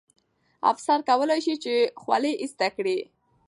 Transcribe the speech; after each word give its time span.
افسر 0.71 0.99
کولای 1.09 1.39
سي 1.45 1.53
چې 1.63 1.73
خولۍ 2.01 2.33
ایسته 2.41 2.67
کړي. 2.75 2.97